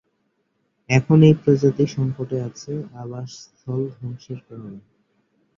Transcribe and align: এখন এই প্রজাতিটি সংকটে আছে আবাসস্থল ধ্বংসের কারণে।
এখন 0.89 1.17
এই 1.27 1.35
প্রজাতিটি 1.41 1.85
সংকটে 1.95 2.37
আছে 2.47 2.71
আবাসস্থল 3.01 3.81
ধ্বংসের 3.95 4.39
কারণে। 4.47 4.79